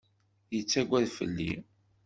[0.55, 1.51] Yettagad fell-i.